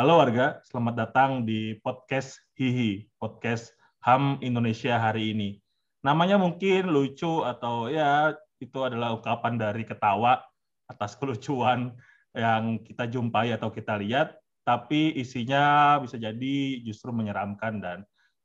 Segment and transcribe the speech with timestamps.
[0.00, 5.60] Halo warga, selamat datang di podcast Hihi, podcast HAM Indonesia hari ini.
[6.00, 8.32] Namanya mungkin lucu atau ya
[8.64, 10.40] itu adalah ungkapan dari ketawa
[10.88, 11.92] atas kelucuan
[12.32, 17.98] yang kita jumpai atau kita lihat, tapi isinya bisa jadi justru menyeramkan dan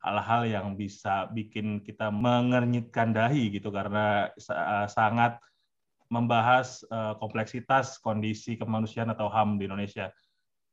[0.04, 4.28] hal-hal yang bisa bikin kita mengernyitkan dahi gitu karena
[4.92, 5.40] sangat
[6.12, 10.12] membahas uh, kompleksitas kondisi kemanusiaan atau HAM di Indonesia.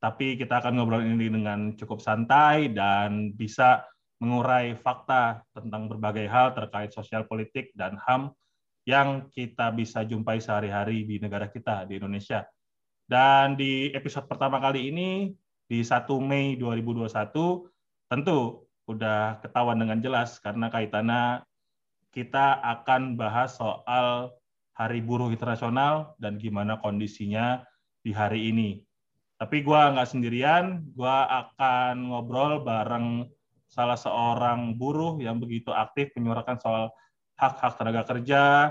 [0.03, 3.87] Tapi kita akan ngobrol ini dengan cukup santai dan bisa
[4.19, 8.35] mengurai fakta tentang berbagai hal terkait sosial politik dan HAM
[8.83, 12.43] yang kita bisa jumpai sehari-hari di negara kita, di Indonesia.
[13.07, 15.31] Dan di episode pertama kali ini,
[15.71, 17.63] di 1 Mei 2021,
[18.11, 21.47] tentu udah ketahuan dengan jelas karena kaitannya
[22.11, 24.35] kita akan bahas soal
[24.75, 27.63] Hari Buruh Internasional dan gimana kondisinya
[28.03, 28.83] di hari ini.
[29.43, 33.27] Tapi gue nggak sendirian, gue akan ngobrol bareng
[33.67, 36.85] salah seorang buruh yang begitu aktif menyuarakan soal
[37.35, 38.71] hak-hak tenaga kerja,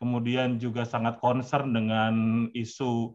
[0.00, 3.12] kemudian juga sangat concern dengan isu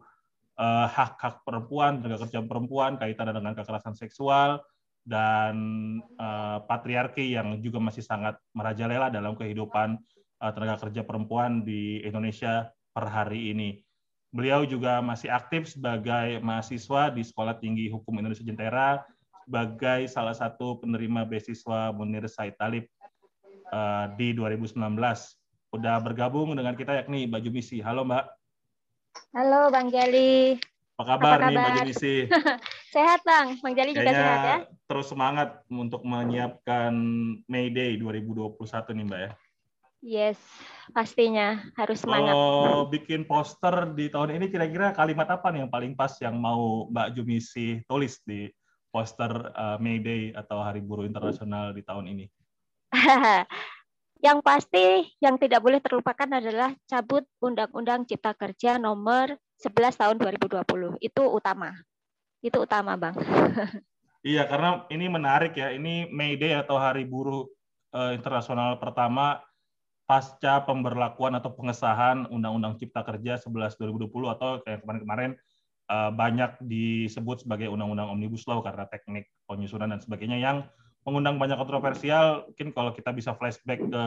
[0.62, 4.62] uh, hak-hak perempuan, tenaga kerja perempuan, kaitan dengan kekerasan seksual,
[5.02, 5.56] dan
[6.22, 9.98] uh, patriarki yang juga masih sangat merajalela dalam kehidupan
[10.42, 13.78] Eh, tenaga kerja perempuan di Indonesia per hari ini.
[14.32, 19.04] Beliau juga masih aktif sebagai mahasiswa di Sekolah Tinggi Hukum Indonesia Jentera
[19.44, 22.88] sebagai salah satu penerima beasiswa Munir Said Talib
[23.68, 24.80] uh, di 2019.
[25.76, 27.84] Udah bergabung dengan kita yakni Mbak Jumisi.
[27.84, 28.24] Halo Mbak.
[29.36, 30.56] Halo Bang Jali.
[30.96, 31.48] Apa kabar, Apa kabar?
[31.52, 32.14] nih Mbak Jumisi?
[32.96, 34.58] sehat Bang, Bang Jali juga sehat ya.
[34.88, 36.96] Terus semangat untuk menyiapkan
[37.52, 38.56] May Day 2021
[38.96, 39.32] nih Mbak ya.
[40.02, 40.34] Yes,
[40.90, 42.34] pastinya harus semangat.
[42.34, 46.90] Kalau bikin poster di tahun ini kira-kira kalimat apa nih yang paling pas yang mau
[46.90, 48.50] Mbak Jumisi tulis di
[48.90, 52.26] poster uh, May Day atau Hari Buruh Internasional di tahun ini?
[54.26, 60.98] yang pasti yang tidak boleh terlupakan adalah cabut Undang-Undang Cipta Kerja nomor 11 tahun 2020.
[60.98, 61.78] Itu utama.
[62.42, 63.14] Itu utama, Bang.
[64.26, 65.70] iya, karena ini menarik ya.
[65.70, 67.46] Ini May Day atau Hari Buruh
[67.94, 69.38] uh, Internasional pertama
[70.12, 75.40] pasca pemberlakuan atau pengesahan Undang-Undang Cipta Kerja 11 2020 atau kayak kemarin-kemarin
[75.88, 80.68] eh, banyak disebut sebagai Undang-Undang Omnibus Law karena teknik penyusunan dan sebagainya yang
[81.08, 82.44] mengundang banyak kontroversial.
[82.52, 84.04] Mungkin kalau kita bisa flashback ke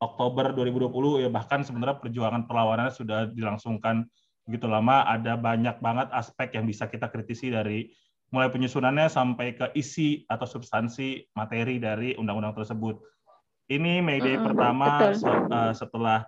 [0.00, 4.08] Oktober 2020 ya bahkan sebenarnya perjuangan perlawanannya sudah dilangsungkan
[4.48, 7.92] begitu lama ada banyak banget aspek yang bisa kita kritisi dari
[8.32, 12.96] mulai penyusunannya sampai ke isi atau substansi materi dari undang-undang tersebut
[13.68, 16.24] ini May Day mm pertama uh, setelah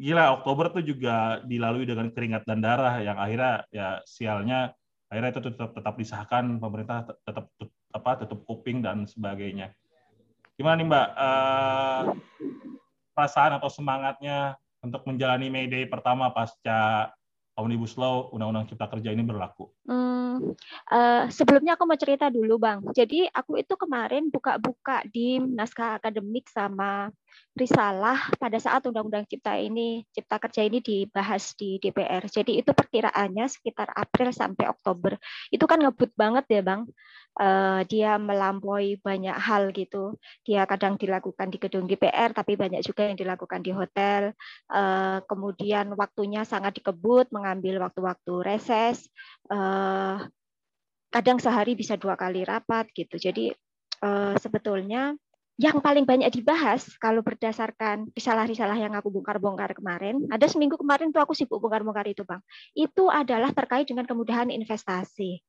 [0.00, 4.72] gila Oktober tuh juga dilalui dengan keringat dan darah yang akhirnya ya sialnya
[5.12, 7.52] akhirnya itu tetap tetap disahkan pemerintah tetap
[7.90, 9.74] apa tutup kuping dan sebagainya.
[10.54, 12.00] Gimana nih Mbak uh,
[13.16, 17.12] perasaan atau semangatnya untuk menjalani May Day pertama pasca
[17.60, 19.68] Omnibus Law Undang-Undang Cipta Kerja ini berlaku?
[19.86, 20.56] Hmm,
[20.90, 22.82] uh, sebelumnya aku mau cerita dulu, Bang.
[22.96, 27.12] Jadi aku itu kemarin buka-buka di naskah akademik sama
[27.54, 32.24] risalah pada saat Undang-Undang Cipta ini Cipta Kerja ini dibahas di DPR.
[32.30, 35.18] Jadi itu perkiraannya sekitar April sampai Oktober.
[35.50, 36.90] Itu kan ngebut banget ya, Bang
[37.38, 40.18] uh, dia melampaui banyak hal gitu.
[40.42, 44.34] Dia kadang dilakukan di gedung DPR, tapi banyak juga yang dilakukan di hotel.
[44.66, 49.06] Uh, kemudian waktunya sangat dikebut, mengambil waktu-waktu reses.
[49.46, 50.26] Uh,
[51.10, 53.18] kadang sehari bisa dua kali rapat gitu.
[53.18, 53.52] Jadi
[54.40, 55.12] sebetulnya
[55.60, 61.20] yang paling banyak dibahas kalau berdasarkan risalah-risalah yang aku bongkar-bongkar kemarin, ada seminggu kemarin tuh
[61.20, 62.40] aku sibuk bongkar-bongkar itu, Bang.
[62.72, 65.44] Itu adalah terkait dengan kemudahan investasi.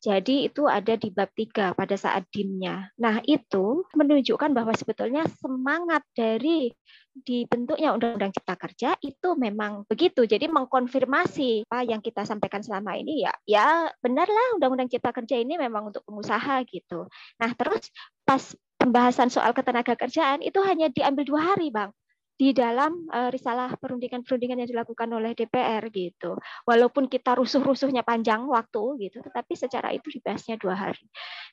[0.00, 2.88] Jadi itu ada di bab 3 pada saat dimnya.
[2.96, 6.72] Nah itu menunjukkan bahwa sebetulnya semangat dari
[7.12, 10.24] dibentuknya Undang-Undang Cipta Kerja itu memang begitu.
[10.24, 15.60] Jadi mengkonfirmasi apa yang kita sampaikan selama ini ya, ya benarlah Undang-Undang Cipta Kerja ini
[15.60, 17.04] memang untuk pengusaha gitu.
[17.36, 17.92] Nah terus
[18.24, 21.92] pas pembahasan soal ketenaga kerjaan itu hanya diambil dua hari bang
[22.40, 26.40] di dalam uh, risalah perundingan-perundingan yang dilakukan oleh DPR gitu.
[26.64, 31.04] Walaupun kita rusuh-rusuhnya panjang waktu gitu, tetapi secara itu dibahasnya dua hari.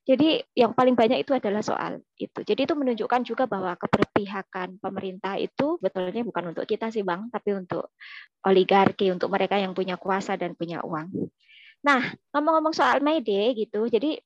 [0.07, 2.39] Jadi yang paling banyak itu adalah soal itu.
[2.39, 7.51] Jadi itu menunjukkan juga bahwa keberpihakan pemerintah itu betulnya bukan untuk kita sih bang, tapi
[7.51, 7.91] untuk
[8.47, 11.11] oligarki, untuk mereka yang punya kuasa dan punya uang.
[11.83, 14.23] Nah ngomong-ngomong soal May Day gitu, jadi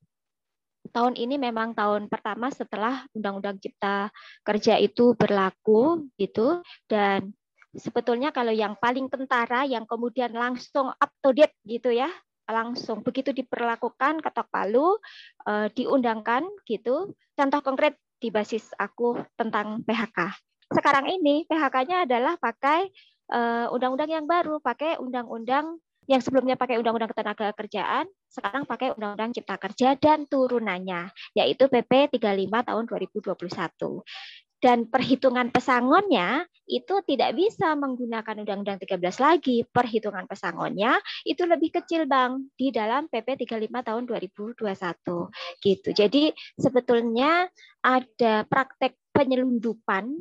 [0.90, 4.10] tahun ini memang tahun pertama setelah Undang-Undang Cipta
[4.42, 6.64] Kerja itu berlaku gitu.
[6.90, 7.30] Dan
[7.76, 12.10] sebetulnya kalau yang paling kentara yang kemudian langsung up to date gitu ya
[12.50, 14.98] langsung begitu diperlakukan ketok palu
[15.46, 17.14] uh, diundangkan gitu.
[17.38, 20.34] Contoh konkret di basis aku tentang PHK
[20.72, 22.88] sekarang ini PHK-nya adalah pakai
[23.30, 25.78] uh, undang-undang yang baru pakai undang-undang
[26.10, 32.18] yang sebelumnya pakai undang-undang ketenaga kerjaan, sekarang pakai undang-undang cipta kerja dan turunannya, yaitu PP
[32.18, 34.02] 35 tahun 2021
[34.62, 39.66] dan perhitungan pesangonnya itu tidak bisa menggunakan Undang-Undang 13 lagi.
[39.66, 45.34] Perhitungan pesangonnya itu lebih kecil, Bang, di dalam PP 35 tahun 2021.
[45.58, 45.88] Gitu.
[45.90, 47.50] Jadi sebetulnya
[47.82, 50.14] ada praktek penyelundupan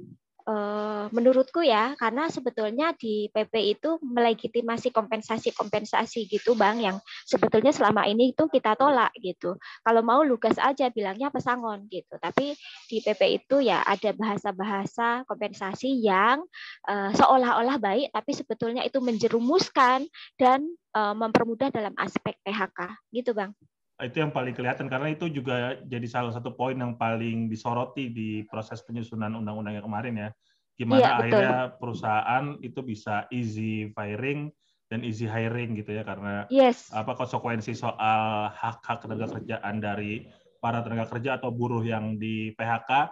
[1.11, 8.33] menurutku ya karena sebetulnya di PP itu melegitimasi kompensasi-kompensasi gitu Bang yang sebetulnya selama ini
[8.33, 9.55] itu kita tolak gitu.
[9.85, 12.17] Kalau mau lugas aja bilangnya pesangon gitu.
[12.17, 12.55] Tapi
[12.87, 16.43] di PP itu ya ada bahasa-bahasa kompensasi yang
[16.87, 20.05] uh, seolah-olah baik tapi sebetulnya itu menjerumuskan
[20.37, 20.65] dan
[20.95, 23.55] uh, mempermudah dalam aspek PHK gitu Bang
[24.01, 28.29] itu yang paling kelihatan karena itu juga jadi salah satu poin yang paling disoroti di
[28.49, 30.29] proses penyusunan undang-undang yang kemarin ya.
[30.75, 34.49] Gimana ya, akhirnya perusahaan itu bisa easy firing
[34.89, 36.91] dan easy hiring gitu ya karena yes.
[36.91, 40.25] apa konsekuensi soal hak-hak tenaga kerjaan dari
[40.59, 43.07] para tenaga kerja atau buruh yang di PHK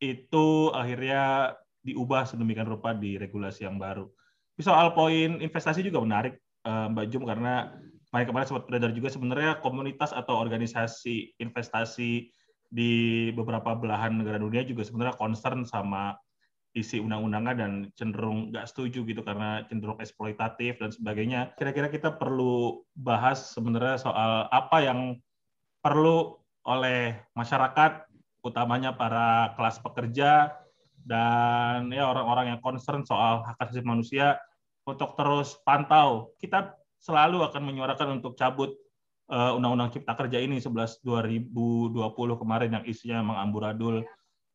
[0.00, 1.54] itu akhirnya
[1.84, 4.08] diubah sedemikian rupa di regulasi yang baru.
[4.60, 7.72] Soal poin investasi juga menarik eh, Mbak Jum karena
[8.10, 12.26] kemarin-kemarin sempat beredar juga sebenarnya komunitas atau organisasi investasi
[12.70, 12.92] di
[13.34, 16.18] beberapa belahan negara dunia juga sebenarnya concern sama
[16.74, 21.54] isi undang-undangnya dan cenderung nggak setuju gitu karena cenderung eksploitatif dan sebagainya.
[21.58, 25.18] Kira-kira kita perlu bahas sebenarnya soal apa yang
[25.82, 28.06] perlu oleh masyarakat,
[28.46, 30.54] utamanya para kelas pekerja
[31.02, 34.38] dan ya orang-orang yang concern soal hak asasi manusia
[34.86, 36.30] untuk terus pantau.
[36.38, 38.76] Kita selalu akan menyuarakan untuk cabut
[39.32, 41.96] uh, Undang-Undang Cipta Kerja ini 11 2020
[42.36, 44.04] kemarin yang isinya memang amburadul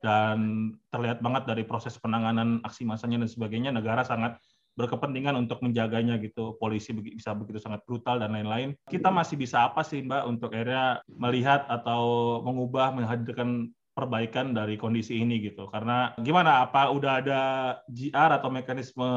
[0.03, 3.73] dan terlihat banget dari proses penanganan aksi masanya dan sebagainya.
[3.73, 4.37] Negara sangat
[4.77, 6.53] berkepentingan untuk menjaganya gitu.
[6.61, 8.77] Polisi bisa begitu sangat brutal dan lain-lain.
[8.85, 15.23] Kita masih bisa apa sih mbak untuk akhirnya melihat atau mengubah menghadirkan perbaikan dari kondisi
[15.23, 15.71] ini gitu.
[15.71, 17.41] Karena gimana apa udah ada
[17.87, 19.07] GR atau mekanisme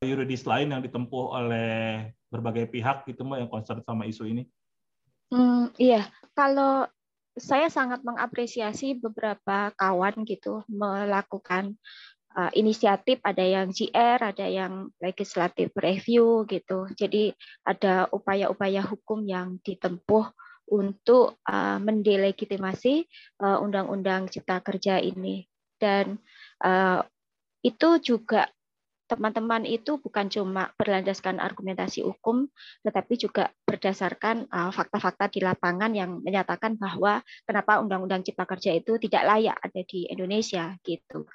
[0.00, 4.46] yuridis lain yang ditempuh oleh berbagai pihak gitu Mbak yang concern sama isu ini?
[5.34, 6.86] Hmm, iya, kalau
[7.34, 11.74] saya sangat mengapresiasi beberapa kawan gitu melakukan
[12.38, 16.86] uh, inisiatif ada yang GR, ada yang legislative review gitu.
[16.94, 17.34] Jadi
[17.66, 20.30] ada upaya-upaya hukum yang ditempuh
[20.70, 23.04] untuk uh, mendelegitimasi
[23.42, 25.44] uh, undang-undang Cipta Kerja ini
[25.82, 26.16] dan
[26.62, 27.02] uh,
[27.60, 28.48] itu juga
[29.10, 32.46] teman-teman itu bukan cuma berlandaskan argumentasi hukum,
[32.86, 39.02] tetapi juga berdasarkan fakta-fakta uh, di lapangan yang menyatakan bahwa kenapa Undang-Undang Cipta Kerja itu
[39.02, 41.26] tidak layak ada di Indonesia gitu.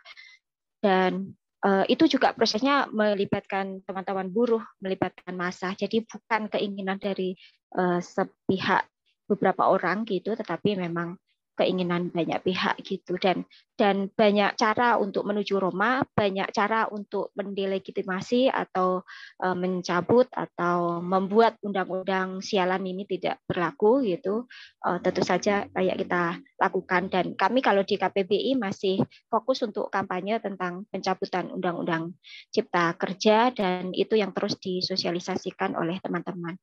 [0.79, 1.35] Dan
[1.67, 5.73] uh, itu juga prosesnya melibatkan teman-teman buruh, melibatkan massa.
[5.73, 7.33] Jadi bukan keinginan dari
[7.75, 8.85] uh, sepihak
[9.25, 11.17] beberapa orang gitu, tetapi memang
[11.55, 18.47] keinginan banyak pihak gitu dan dan banyak cara untuk menuju Roma, banyak cara untuk mendelegitimasi
[18.47, 19.03] atau
[19.43, 24.47] uh, mencabut atau membuat undang-undang sialan ini tidak berlaku gitu.
[24.79, 30.39] Uh, tentu saja kayak kita lakukan dan kami kalau di KPBI masih fokus untuk kampanye
[30.39, 32.15] tentang pencabutan undang-undang
[32.55, 36.55] cipta kerja dan itu yang terus disosialisasikan oleh teman-teman.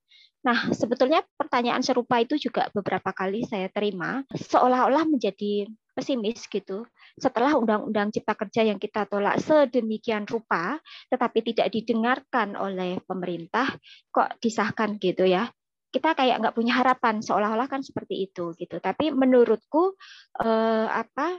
[0.42, 6.82] Nah, sebetulnya pertanyaan serupa itu juga beberapa kali saya terima, seolah-olah menjadi pesimis gitu.
[7.14, 10.82] Setelah Undang-Undang Cipta Kerja yang kita tolak sedemikian rupa,
[11.14, 13.70] tetapi tidak didengarkan oleh pemerintah,
[14.10, 15.46] kok disahkan gitu ya?
[15.94, 18.82] Kita kayak nggak punya harapan, seolah-olah kan seperti itu gitu.
[18.82, 19.94] Tapi menurutku
[20.42, 21.38] eh, apa?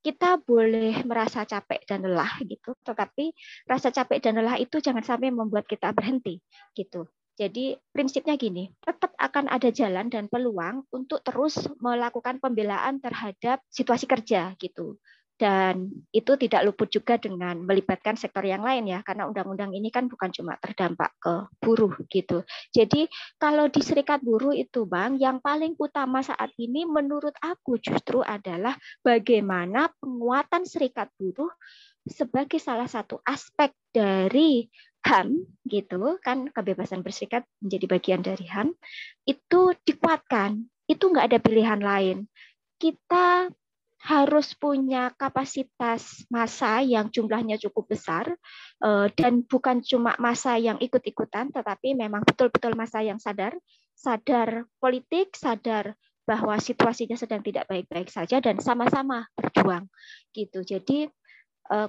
[0.00, 3.36] kita boleh merasa capek dan lelah gitu, tetapi
[3.68, 6.40] rasa capek dan lelah itu jangan sampai membuat kita berhenti
[6.72, 7.04] gitu.
[7.40, 14.04] Jadi prinsipnya gini, tetap akan ada jalan dan peluang untuk terus melakukan pembelaan terhadap situasi
[14.04, 15.00] kerja gitu.
[15.40, 20.04] Dan itu tidak luput juga dengan melibatkan sektor yang lain ya, karena undang-undang ini kan
[20.04, 22.44] bukan cuma terdampak ke buruh gitu.
[22.76, 23.08] Jadi
[23.40, 28.76] kalau di serikat buruh itu Bang, yang paling utama saat ini menurut aku justru adalah
[29.00, 31.48] bagaimana penguatan serikat buruh
[32.04, 34.68] sebagai salah satu aspek dari
[35.00, 38.76] HAM gitu kan kebebasan berserikat menjadi bagian dari HAM
[39.24, 40.68] itu dikuatkan.
[40.90, 42.26] Itu nggak ada pilihan lain.
[42.80, 43.48] Kita
[44.00, 48.32] harus punya kapasitas masa yang jumlahnya cukup besar
[48.80, 53.52] eh, dan bukan cuma masa yang ikut-ikutan tetapi memang betul-betul masa yang sadar
[53.92, 55.92] sadar politik sadar
[56.24, 59.90] bahwa situasinya sedang tidak baik-baik saja dan sama-sama berjuang
[60.32, 60.64] gitu.
[60.64, 61.10] Jadi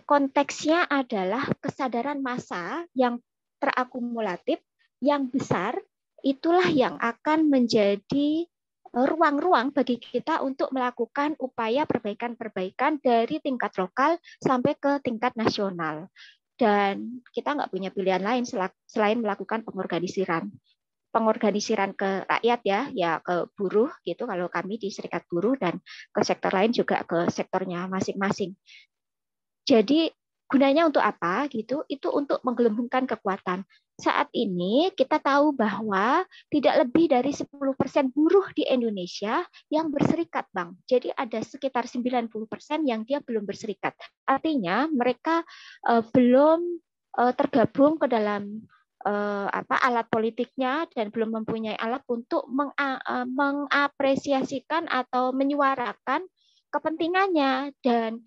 [0.06, 3.18] konteksnya adalah kesadaran masa yang
[3.58, 4.62] terakumulatif
[5.02, 5.74] yang besar
[6.22, 8.46] itulah yang akan menjadi
[8.92, 16.12] ruang-ruang bagi kita untuk melakukan upaya perbaikan-perbaikan dari tingkat lokal sampai ke tingkat nasional.
[16.60, 18.44] Dan kita nggak punya pilihan lain
[18.86, 20.52] selain melakukan pengorganisiran.
[21.12, 25.80] Pengorganisiran ke rakyat ya, ya ke buruh gitu kalau kami di serikat buruh dan
[26.12, 28.54] ke sektor lain juga ke sektornya masing-masing.
[29.68, 30.10] Jadi
[30.52, 31.86] gunanya untuk apa gitu?
[31.88, 33.64] Itu untuk menggelembungkan kekuatan
[34.02, 37.46] saat ini kita tahu bahwa tidak lebih dari 10%
[38.10, 40.82] buruh di Indonesia yang berserikat, Bang.
[40.90, 42.34] Jadi ada sekitar 90%
[42.82, 43.94] yang dia belum berserikat.
[44.26, 45.46] Artinya mereka
[45.86, 46.82] uh, belum
[47.22, 48.66] uh, tergabung ke dalam
[49.06, 56.26] uh, apa alat politiknya dan belum mempunyai alat untuk meng, uh, mengapresiasikan atau menyuarakan
[56.74, 58.26] kepentingannya dan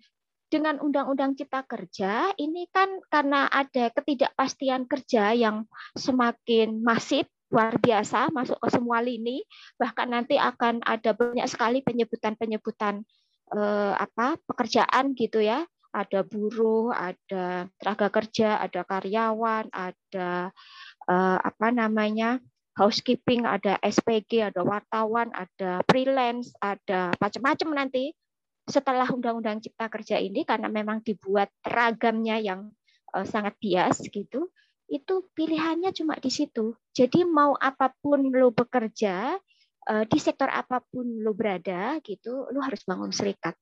[0.49, 5.65] dengan Undang-Undang Cipta Kerja ini kan karena ada ketidakpastian kerja yang
[5.97, 9.45] semakin masif luar biasa masuk ke semua lini
[9.77, 13.05] bahkan nanti akan ada banyak sekali penyebutan-penyebutan
[13.53, 15.65] eh, apa pekerjaan gitu ya.
[15.95, 20.51] Ada buruh ada tenaga kerja ada karyawan ada
[21.07, 22.43] eh, apa namanya
[22.75, 28.11] housekeeping ada SPG ada wartawan ada freelance ada macam-macam nanti
[28.65, 32.73] setelah Undang-Undang Cipta Kerja ini karena memang dibuat ragamnya yang
[33.13, 34.49] uh, sangat bias gitu,
[34.89, 36.73] itu pilihannya cuma di situ.
[36.93, 39.37] Jadi mau apa pun lo bekerja
[39.89, 43.53] uh, di sektor apa pun lo berada gitu, lo harus bangun serikat.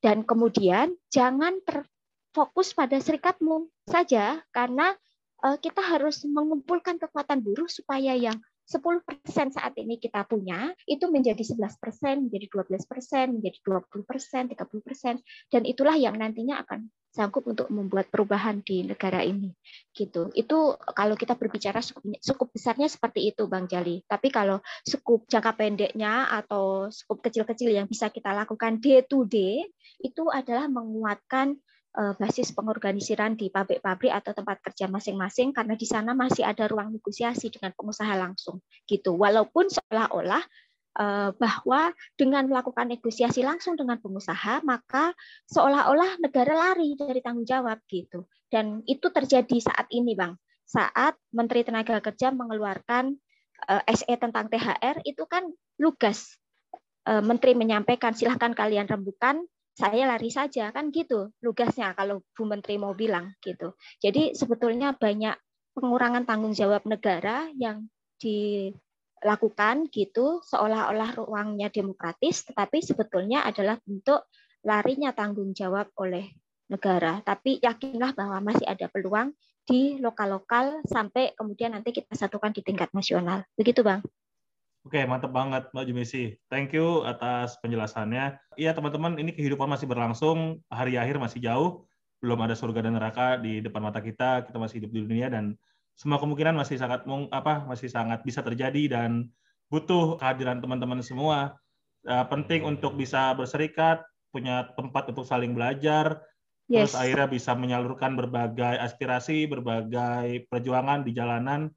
[0.00, 4.92] Dan kemudian jangan terfokus pada serikatmu saja karena
[5.44, 8.36] uh, kita harus mengumpulkan kekuatan buruh supaya yang
[8.70, 15.18] 10% saat ini kita punya itu menjadi 11%, menjadi 12%, menjadi 20%, 30%,
[15.50, 19.50] dan itulah yang nantinya akan sanggup untuk membuat perubahan di negara ini.
[19.90, 20.30] Gitu.
[20.38, 21.82] Itu kalau kita berbicara
[22.22, 24.06] cukup besarnya seperti itu Bang Jali.
[24.06, 29.66] Tapi kalau skup jangka pendeknya atau skup kecil-kecil yang bisa kita lakukan day to day
[29.98, 31.58] itu adalah menguatkan
[31.90, 37.50] basis pengorganisiran di pabrik-pabrik atau tempat kerja masing-masing karena di sana masih ada ruang negosiasi
[37.50, 39.18] dengan pengusaha langsung gitu.
[39.18, 40.42] Walaupun seolah-olah
[41.02, 45.10] eh, bahwa dengan melakukan negosiasi langsung dengan pengusaha maka
[45.50, 48.22] seolah-olah negara lari dari tanggung jawab gitu.
[48.46, 50.38] Dan itu terjadi saat ini bang.
[50.70, 53.18] Saat Menteri Tenaga Kerja mengeluarkan
[53.66, 55.50] eh, SE tentang THR itu kan
[55.82, 56.38] lugas.
[57.00, 59.42] Menteri menyampaikan silahkan kalian rembukan
[59.80, 63.72] saya lari saja kan gitu lugasnya kalau Bu Menteri mau bilang gitu.
[63.96, 65.32] Jadi sebetulnya banyak
[65.72, 67.88] pengurangan tanggung jawab negara yang
[68.20, 74.28] dilakukan gitu seolah-olah ruangnya demokratis tetapi sebetulnya adalah bentuk
[74.60, 76.28] larinya tanggung jawab oleh
[76.68, 77.24] negara.
[77.24, 79.32] Tapi yakinlah bahwa masih ada peluang
[79.64, 83.48] di lokal-lokal sampai kemudian nanti kita satukan di tingkat nasional.
[83.56, 84.04] Begitu, Bang.
[84.80, 86.24] Oke, mantap banget Mbak Jumisi.
[86.48, 88.40] Thank you atas penjelasannya.
[88.56, 91.84] Iya teman-teman, ini kehidupan masih berlangsung, hari akhir masih jauh,
[92.24, 95.52] belum ada surga dan neraka di depan mata kita, kita masih hidup di dunia dan
[96.00, 99.28] semua kemungkinan masih sangat apa masih sangat bisa terjadi dan
[99.68, 101.60] butuh kehadiran teman-teman semua.
[102.08, 104.00] Uh, penting untuk bisa berserikat,
[104.32, 106.24] punya tempat untuk saling belajar,
[106.72, 106.96] yes.
[106.96, 111.68] terus akhirnya bisa menyalurkan berbagai aspirasi, berbagai perjuangan di jalanan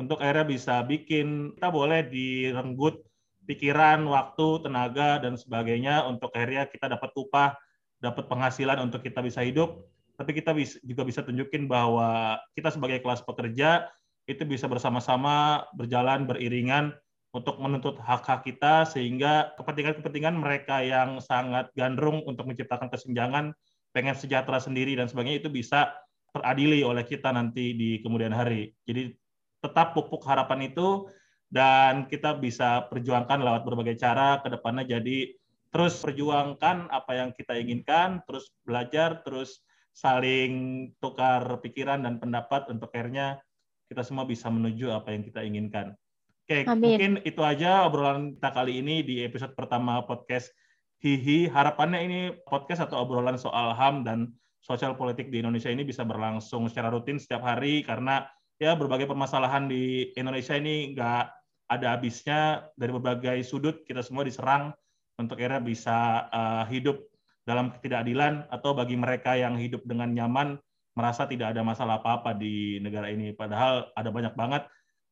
[0.00, 3.04] untuk akhirnya bisa bikin kita boleh direnggut
[3.44, 7.58] pikiran, waktu, tenaga dan sebagainya untuk akhirnya kita dapat upah,
[7.98, 9.82] dapat penghasilan untuk kita bisa hidup.
[10.16, 10.54] Tapi kita
[10.86, 13.90] juga bisa tunjukin bahwa kita sebagai kelas pekerja
[14.30, 16.94] itu bisa bersama-sama berjalan beriringan
[17.32, 23.56] untuk menuntut hak-hak kita sehingga kepentingan-kepentingan mereka yang sangat gandrung untuk menciptakan kesenjangan,
[23.96, 25.90] pengen sejahtera sendiri dan sebagainya itu bisa
[26.32, 28.72] teradili oleh kita nanti di kemudian hari.
[28.84, 29.16] Jadi
[29.62, 31.06] tetap pupuk harapan itu
[31.48, 35.32] dan kita bisa perjuangkan lewat berbagai cara ke depannya jadi
[35.72, 39.64] terus perjuangkan apa yang kita inginkan, terus belajar, terus
[39.96, 43.40] saling tukar pikiran dan pendapat untuk akhirnya
[43.88, 45.96] kita semua bisa menuju apa yang kita inginkan.
[46.44, 46.80] Oke, Amin.
[46.84, 50.52] mungkin itu aja obrolan kita kali ini di episode pertama podcast
[51.00, 51.48] Hihi.
[51.48, 54.28] Harapannya ini podcast atau obrolan soal HAM dan
[54.60, 58.28] sosial politik di Indonesia ini bisa berlangsung secara rutin setiap hari karena
[58.62, 61.24] ya berbagai permasalahan di Indonesia ini nggak
[61.66, 64.70] ada habisnya dari berbagai sudut kita semua diserang
[65.18, 67.02] untuk era bisa uh, hidup
[67.42, 70.62] dalam ketidakadilan atau bagi mereka yang hidup dengan nyaman
[70.94, 73.34] merasa tidak ada masalah apa-apa di negara ini.
[73.34, 74.62] Padahal ada banyak banget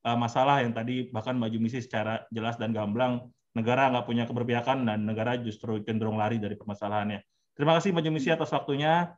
[0.06, 3.26] uh, masalah yang tadi bahkan Mbak Jumisi secara jelas dan gamblang
[3.56, 7.18] negara nggak punya keberpihakan dan negara justru cenderung lari dari permasalahannya.
[7.58, 9.10] Terima kasih Mbak Jumisi atas waktunya.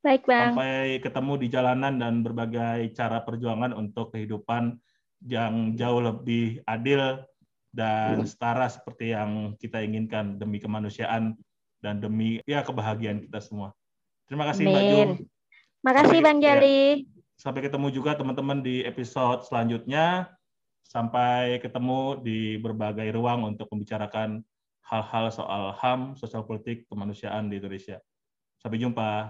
[0.00, 0.56] Baik, Bang.
[0.56, 4.80] Sampai ketemu di jalanan dan berbagai cara perjuangan untuk kehidupan
[5.28, 7.20] yang jauh lebih adil
[7.70, 11.36] dan setara seperti yang kita inginkan demi kemanusiaan
[11.84, 13.76] dan demi ya kebahagiaan kita semua.
[14.24, 14.72] Terima kasih Amin.
[14.72, 15.10] Mbak Jum.
[15.84, 16.56] Makasih Bang ya.
[16.56, 16.80] Jali.
[17.40, 20.32] sampai ketemu juga teman-teman di episode selanjutnya.
[20.84, 24.42] Sampai ketemu di berbagai ruang untuk membicarakan
[24.84, 28.00] hal-hal soal HAM, sosial politik, kemanusiaan di Indonesia.
[28.60, 29.28] Sampai jumpa.